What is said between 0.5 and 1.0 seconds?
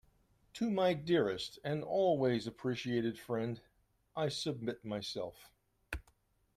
To my